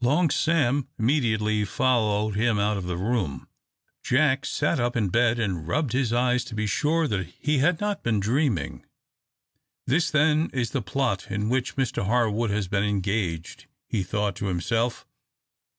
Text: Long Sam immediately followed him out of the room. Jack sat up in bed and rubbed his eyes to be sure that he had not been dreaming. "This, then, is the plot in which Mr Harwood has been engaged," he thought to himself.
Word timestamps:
Long 0.00 0.30
Sam 0.30 0.88
immediately 0.98 1.66
followed 1.66 2.34
him 2.34 2.58
out 2.58 2.78
of 2.78 2.84
the 2.84 2.96
room. 2.96 3.46
Jack 4.02 4.46
sat 4.46 4.80
up 4.80 4.96
in 4.96 5.10
bed 5.10 5.38
and 5.38 5.68
rubbed 5.68 5.92
his 5.92 6.14
eyes 6.14 6.44
to 6.44 6.54
be 6.54 6.66
sure 6.66 7.06
that 7.08 7.26
he 7.38 7.58
had 7.58 7.78
not 7.78 8.02
been 8.02 8.18
dreaming. 8.18 8.86
"This, 9.86 10.10
then, 10.10 10.48
is 10.54 10.70
the 10.70 10.80
plot 10.80 11.30
in 11.30 11.50
which 11.50 11.76
Mr 11.76 12.06
Harwood 12.06 12.48
has 12.48 12.68
been 12.68 12.84
engaged," 12.84 13.66
he 13.86 14.02
thought 14.02 14.34
to 14.36 14.46
himself. 14.46 15.04